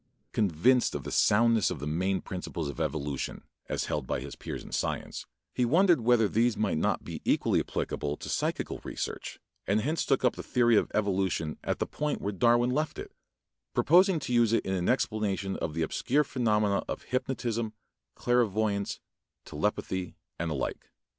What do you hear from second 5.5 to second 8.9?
he wondered whether these might not be equally applicable to psychical